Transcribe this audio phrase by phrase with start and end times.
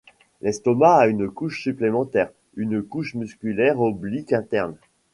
[0.41, 4.75] L'estomac a une couche supplémentaire, une couche musculaire oblique interne.